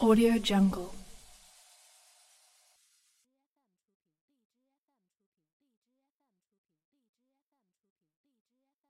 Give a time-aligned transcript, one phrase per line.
[0.00, 0.97] Audio Jungle.